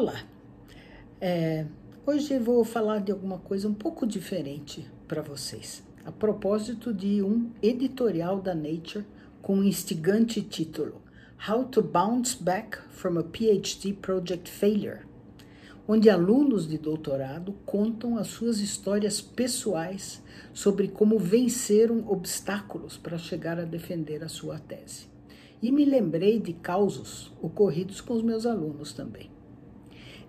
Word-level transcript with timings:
Olá, 0.00 0.22
é, 1.20 1.66
hoje 2.06 2.38
vou 2.38 2.62
falar 2.62 3.00
de 3.00 3.10
alguma 3.10 3.38
coisa 3.38 3.66
um 3.66 3.74
pouco 3.74 4.06
diferente 4.06 4.88
para 5.08 5.22
vocês, 5.22 5.82
a 6.04 6.12
propósito 6.12 6.94
de 6.94 7.20
um 7.20 7.50
editorial 7.60 8.40
da 8.40 8.54
Nature 8.54 9.04
com 9.42 9.56
um 9.56 9.64
instigante 9.64 10.40
título 10.40 11.02
How 11.48 11.64
to 11.64 11.82
Bounce 11.82 12.40
Back 12.40 12.78
from 12.90 13.18
a 13.18 13.24
PhD 13.24 13.92
Project 13.92 14.48
Failure, 14.48 15.00
onde 15.88 16.08
alunos 16.08 16.68
de 16.68 16.78
doutorado 16.78 17.54
contam 17.66 18.16
as 18.16 18.28
suas 18.28 18.60
histórias 18.60 19.20
pessoais 19.20 20.22
sobre 20.54 20.86
como 20.86 21.18
venceram 21.18 22.08
obstáculos 22.08 22.96
para 22.96 23.18
chegar 23.18 23.58
a 23.58 23.64
defender 23.64 24.22
a 24.22 24.28
sua 24.28 24.60
tese. 24.60 25.08
E 25.60 25.72
me 25.72 25.84
lembrei 25.84 26.38
de 26.38 26.52
causos 26.52 27.32
ocorridos 27.42 28.00
com 28.00 28.14
os 28.14 28.22
meus 28.22 28.46
alunos 28.46 28.92
também. 28.92 29.36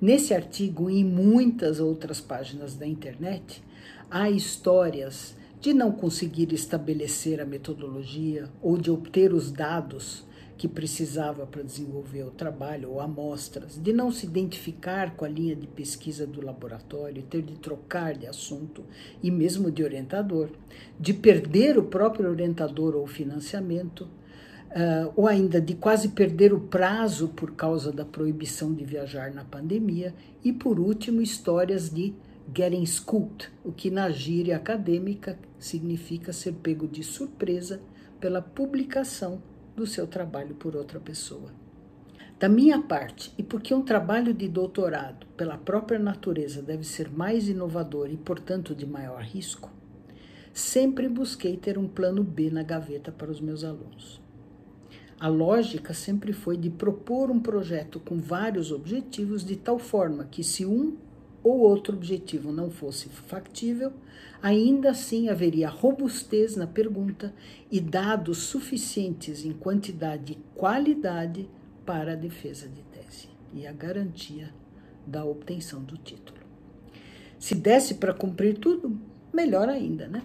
Nesse 0.00 0.32
artigo 0.32 0.88
e 0.88 1.00
em 1.00 1.04
muitas 1.04 1.80
outras 1.80 2.20
páginas 2.20 2.76
da 2.76 2.86
internet, 2.86 3.60
há 4.08 4.30
histórias 4.30 5.36
de 5.60 5.74
não 5.74 5.90
conseguir 5.90 6.52
estabelecer 6.52 7.40
a 7.40 7.44
metodologia 7.44 8.48
ou 8.62 8.78
de 8.78 8.92
obter 8.92 9.32
os 9.32 9.50
dados 9.50 10.24
que 10.56 10.68
precisava 10.68 11.44
para 11.46 11.64
desenvolver 11.64 12.22
o 12.22 12.30
trabalho 12.30 12.90
ou 12.90 13.00
amostras, 13.00 13.76
de 13.80 13.92
não 13.92 14.12
se 14.12 14.26
identificar 14.26 15.16
com 15.16 15.24
a 15.24 15.28
linha 15.28 15.56
de 15.56 15.66
pesquisa 15.66 16.26
do 16.26 16.44
laboratório, 16.44 17.22
ter 17.24 17.42
de 17.42 17.56
trocar 17.58 18.16
de 18.16 18.26
assunto 18.28 18.84
e 19.20 19.32
mesmo 19.32 19.68
de 19.68 19.82
orientador, 19.82 20.50
de 20.98 21.12
perder 21.12 21.76
o 21.76 21.84
próprio 21.84 22.30
orientador 22.30 22.94
ou 22.94 23.06
financiamento, 23.06 24.08
uh, 24.78 25.12
ou 25.16 25.26
ainda 25.26 25.60
de 25.60 25.74
quase 25.74 26.10
perder 26.10 26.52
o 26.52 26.60
prazo 26.60 27.28
por 27.28 27.52
causa 27.52 27.90
da 27.90 28.04
proibição 28.04 28.72
de 28.72 28.84
viajar 28.84 29.34
na 29.34 29.44
pandemia, 29.44 30.14
e 30.44 30.52
por 30.52 30.78
último, 30.78 31.20
histórias 31.20 31.90
de 31.90 32.14
getting 32.54 32.86
scooped, 32.86 33.50
o 33.64 33.72
que 33.72 33.90
na 33.90 34.08
gíria 34.10 34.56
acadêmica 34.56 35.38
significa 35.58 36.32
ser 36.32 36.52
pego 36.52 36.86
de 36.86 37.02
surpresa 37.02 37.80
pela 38.20 38.40
publicação 38.40 39.42
do 39.76 39.86
seu 39.86 40.06
trabalho 40.06 40.54
por 40.54 40.74
outra 40.76 41.00
pessoa. 41.00 41.52
Da 42.38 42.48
minha 42.48 42.80
parte, 42.80 43.34
e 43.36 43.42
porque 43.42 43.74
um 43.74 43.82
trabalho 43.82 44.32
de 44.32 44.48
doutorado, 44.48 45.26
pela 45.36 45.58
própria 45.58 45.98
natureza, 45.98 46.62
deve 46.62 46.84
ser 46.84 47.10
mais 47.10 47.48
inovador 47.48 48.08
e, 48.10 48.16
portanto, 48.16 48.76
de 48.76 48.86
maior 48.86 49.20
risco, 49.22 49.70
sempre 50.52 51.08
busquei 51.08 51.56
ter 51.56 51.76
um 51.76 51.88
plano 51.88 52.22
B 52.22 52.48
na 52.48 52.62
gaveta 52.62 53.10
para 53.10 53.30
os 53.30 53.40
meus 53.40 53.64
alunos. 53.64 54.27
A 55.20 55.26
lógica 55.26 55.92
sempre 55.92 56.32
foi 56.32 56.56
de 56.56 56.70
propor 56.70 57.28
um 57.28 57.40
projeto 57.40 57.98
com 57.98 58.18
vários 58.18 58.70
objetivos 58.70 59.44
de 59.44 59.56
tal 59.56 59.76
forma 59.76 60.28
que, 60.30 60.44
se 60.44 60.64
um 60.64 60.96
ou 61.42 61.58
outro 61.58 61.96
objetivo 61.96 62.52
não 62.52 62.70
fosse 62.70 63.08
factível, 63.08 63.92
ainda 64.40 64.90
assim 64.90 65.28
haveria 65.28 65.68
robustez 65.68 66.54
na 66.54 66.68
pergunta 66.68 67.34
e 67.68 67.80
dados 67.80 68.38
suficientes 68.38 69.44
em 69.44 69.52
quantidade 69.52 70.34
e 70.34 70.56
qualidade 70.56 71.48
para 71.84 72.12
a 72.12 72.16
defesa 72.16 72.68
de 72.68 72.82
tese 72.82 73.28
e 73.52 73.66
a 73.66 73.72
garantia 73.72 74.54
da 75.04 75.24
obtenção 75.24 75.82
do 75.82 75.96
título. 75.96 76.38
Se 77.40 77.56
desse 77.56 77.94
para 77.94 78.14
cumprir 78.14 78.58
tudo, 78.58 78.96
melhor 79.32 79.68
ainda, 79.68 80.06
né? 80.06 80.22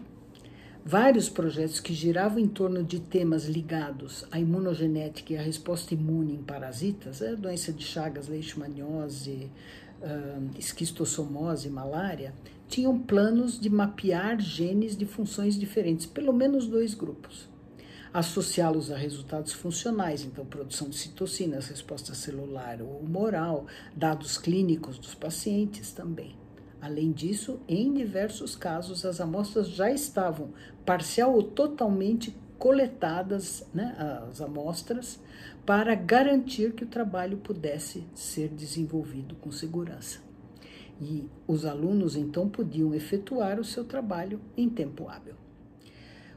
Vários 0.86 1.30
projetos 1.30 1.80
que 1.80 1.94
giravam 1.94 2.40
em 2.40 2.48
torno 2.48 2.84
de 2.84 3.00
temas 3.00 3.46
ligados 3.46 4.26
à 4.32 4.40
imunogenética 4.40 5.34
e 5.34 5.38
à 5.38 5.42
resposta 5.42 5.94
imune 5.94 6.34
em 6.34 6.44
parasitas, 6.44 7.22
a 7.22 7.36
doença 7.36 7.72
de 7.72 7.84
Chagas, 7.84 8.28
leishmaniose, 8.28 9.50
esquistossomose, 10.58 11.70
malária, 11.70 12.34
tinham 12.68 13.00
planos 13.00 13.60
de 13.60 13.70
mapear 13.70 14.40
genes 14.40 14.98
de 14.98 15.06
funções 15.06 15.58
diferentes, 15.58 16.06
pelo 16.06 16.34
menos 16.34 16.68
dois 16.68 16.94
grupos. 16.94 17.48
Associá-los 18.14 18.92
a 18.92 18.98
resultados 18.98 19.54
funcionais, 19.54 20.24
então 20.24 20.46
produção 20.46 20.90
de 20.90 20.98
citocinas, 20.98 21.68
resposta 21.68 22.14
celular 22.14 22.80
ou 22.82 23.00
humoral, 23.00 23.66
dados 23.96 24.38
clínicos 24.38 25.00
dos 25.00 25.16
pacientes 25.16 25.92
também. 25.92 26.43
Além 26.84 27.14
disso, 27.14 27.62
em 27.66 27.94
diversos 27.94 28.58
casos, 28.58 29.06
as 29.06 29.22
amostras 29.22 29.70
já 29.70 29.90
estavam 29.90 30.50
parcial 30.86 31.34
ou 31.34 31.42
totalmente 31.42 32.36
coletadas, 32.60 33.66
né, 33.74 33.96
as 34.30 34.42
amostras, 34.42 35.18
para 35.66 35.96
garantir 35.96 36.74
que 36.74 36.84
o 36.84 36.88
trabalho 36.88 37.38
pudesse 37.38 38.04
ser 38.14 38.50
desenvolvido 38.50 39.34
com 39.36 39.50
segurança. 39.50 40.20
E 41.00 41.26
os 41.48 41.64
alunos 41.64 42.18
então 42.18 42.50
podiam 42.50 42.94
efetuar 42.94 43.62
o 43.62 43.64
seu 43.64 43.86
trabalho 43.86 44.42
em 44.58 44.70
tempo 44.70 45.08
hábil. 45.08 45.36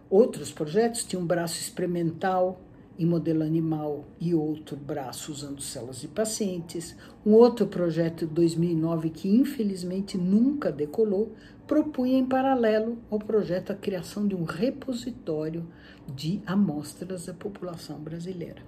Outros 0.09 0.53
projetos 0.53 1.03
tinham 1.03 1.25
um 1.25 1.27
braço 1.27 1.59
experimental 1.59 2.61
em 2.99 3.05
modelo 3.05 3.43
animal 3.43 4.05
e 4.21 4.35
outro 4.35 4.77
braço 4.77 5.33
usando 5.33 5.61
células 5.61 6.01
de 6.01 6.09
pacientes. 6.09 6.97
Um 7.25 7.33
outro 7.33 7.67
projeto 7.67 8.27
de 8.27 8.33
2009 8.35 9.11
que 9.11 9.29
infelizmente 9.29 10.17
nunca 10.17 10.73
decolou 10.73 11.33
propunha 11.67 12.19
em 12.19 12.25
paralelo 12.25 12.99
ao 13.11 13.19
projeto 13.19 13.73
a 13.73 13.75
criação 13.75 14.27
de 14.27 14.35
um 14.35 14.45
repositório 14.45 15.67
de 16.15 16.41
amostras 16.47 17.27
da 17.27 17.35
população 17.35 17.99
brasileira. 17.99 18.63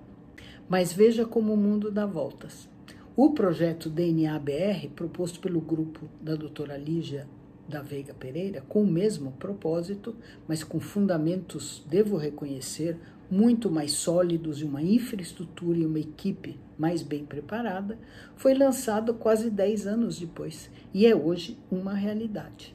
Mas 0.68 0.92
veja 0.92 1.24
como 1.24 1.54
o 1.54 1.56
mundo 1.56 1.90
dá 1.90 2.04
voltas. 2.04 2.68
O 3.16 3.32
projeto 3.32 3.88
DNA-BR, 3.88 4.90
proposto 4.94 5.40
pelo 5.40 5.60
grupo 5.60 6.08
da 6.20 6.34
doutora 6.34 6.76
Lígia 6.76 7.26
da 7.68 7.82
Veiga 7.82 8.14
Pereira, 8.14 8.62
com 8.68 8.82
o 8.82 8.86
mesmo 8.86 9.32
propósito, 9.32 10.16
mas 10.46 10.64
com 10.64 10.80
fundamentos, 10.80 11.84
devo 11.88 12.16
reconhecer, 12.16 12.98
muito 13.30 13.70
mais 13.70 13.92
sólidos 13.92 14.60
e 14.60 14.64
uma 14.64 14.82
infraestrutura 14.82 15.78
e 15.78 15.86
uma 15.86 15.98
equipe 15.98 16.58
mais 16.78 17.02
bem 17.02 17.24
preparada, 17.24 17.98
foi 18.36 18.54
lançado 18.54 19.14
quase 19.14 19.50
10 19.50 19.86
anos 19.86 20.18
depois 20.18 20.70
e 20.94 21.06
é 21.06 21.14
hoje 21.14 21.58
uma 21.70 21.94
realidade. 21.94 22.74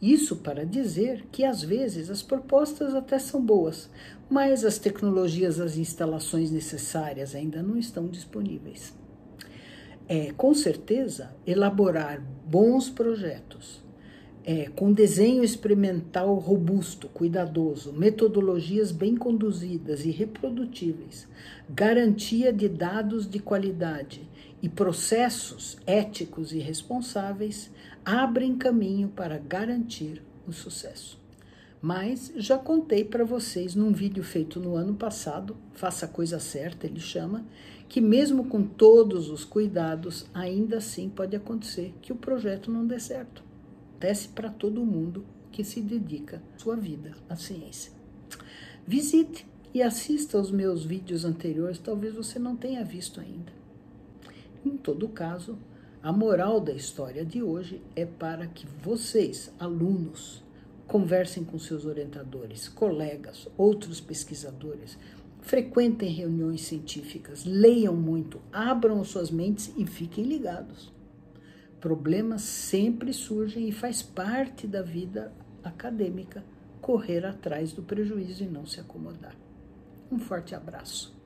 Isso 0.00 0.36
para 0.36 0.64
dizer 0.64 1.26
que 1.32 1.44
às 1.44 1.62
vezes 1.62 2.08
as 2.08 2.22
propostas 2.22 2.94
até 2.94 3.18
são 3.18 3.44
boas, 3.44 3.90
mas 4.30 4.64
as 4.64 4.78
tecnologias, 4.78 5.58
as 5.58 5.76
instalações 5.76 6.50
necessárias 6.50 7.34
ainda 7.34 7.62
não 7.62 7.76
estão 7.76 8.06
disponíveis. 8.06 8.94
É, 10.08 10.32
com 10.32 10.54
certeza, 10.54 11.34
elaborar 11.46 12.22
bons 12.46 12.88
projetos 12.88 13.82
é, 14.50 14.70
com 14.74 14.90
desenho 14.90 15.44
experimental 15.44 16.34
robusto, 16.36 17.06
cuidadoso, 17.08 17.92
metodologias 17.92 18.90
bem 18.90 19.14
conduzidas 19.14 20.06
e 20.06 20.10
reprodutíveis, 20.10 21.28
garantia 21.68 22.50
de 22.50 22.66
dados 22.66 23.28
de 23.28 23.40
qualidade 23.40 24.26
e 24.62 24.66
processos 24.66 25.76
éticos 25.86 26.50
e 26.52 26.60
responsáveis 26.60 27.70
abrem 28.02 28.56
caminho 28.56 29.08
para 29.08 29.36
garantir 29.36 30.22
o 30.46 30.52
sucesso. 30.52 31.20
Mas 31.78 32.32
já 32.36 32.56
contei 32.56 33.04
para 33.04 33.26
vocês 33.26 33.74
num 33.74 33.92
vídeo 33.92 34.24
feito 34.24 34.58
no 34.58 34.76
ano 34.76 34.94
passado, 34.94 35.58
Faça 35.74 36.06
a 36.06 36.08
Coisa 36.08 36.40
Certa, 36.40 36.86
ele 36.86 37.00
chama, 37.00 37.44
que 37.86 38.00
mesmo 38.00 38.46
com 38.46 38.62
todos 38.62 39.28
os 39.28 39.44
cuidados, 39.44 40.24
ainda 40.32 40.78
assim 40.78 41.10
pode 41.10 41.36
acontecer 41.36 41.92
que 42.00 42.14
o 42.14 42.16
projeto 42.16 42.70
não 42.70 42.86
dê 42.86 42.98
certo 42.98 43.46
acontece 43.98 44.28
para 44.28 44.48
todo 44.48 44.84
mundo 44.84 45.24
que 45.50 45.64
se 45.64 45.80
dedica 45.80 46.40
sua 46.56 46.76
vida 46.76 47.12
à 47.28 47.34
ciência. 47.34 47.90
Visite 48.86 49.44
e 49.74 49.82
assista 49.82 50.38
aos 50.38 50.52
meus 50.52 50.84
vídeos 50.84 51.24
anteriores, 51.24 51.78
talvez 51.78 52.14
você 52.14 52.38
não 52.38 52.56
tenha 52.56 52.84
visto 52.84 53.20
ainda. 53.20 53.52
Em 54.64 54.76
todo 54.76 55.08
caso, 55.08 55.58
a 56.00 56.12
moral 56.12 56.60
da 56.60 56.72
história 56.72 57.24
de 57.24 57.42
hoje 57.42 57.82
é 57.96 58.06
para 58.06 58.46
que 58.46 58.66
vocês, 58.82 59.52
alunos, 59.58 60.44
conversem 60.86 61.42
com 61.44 61.58
seus 61.58 61.84
orientadores, 61.84 62.68
colegas, 62.68 63.48
outros 63.56 64.00
pesquisadores, 64.00 64.96
frequentem 65.40 66.10
reuniões 66.10 66.62
científicas, 66.62 67.44
leiam 67.44 67.96
muito, 67.96 68.40
abram 68.52 69.02
suas 69.02 69.30
mentes 69.30 69.72
e 69.76 69.84
fiquem 69.84 70.24
ligados. 70.24 70.97
Problemas 71.80 72.42
sempre 72.42 73.12
surgem 73.12 73.68
e 73.68 73.72
faz 73.72 74.02
parte 74.02 74.66
da 74.66 74.82
vida 74.82 75.32
acadêmica 75.62 76.44
correr 76.80 77.24
atrás 77.24 77.72
do 77.72 77.82
prejuízo 77.82 78.42
e 78.42 78.46
não 78.46 78.66
se 78.66 78.80
acomodar. 78.80 79.34
Um 80.10 80.18
forte 80.18 80.54
abraço. 80.54 81.16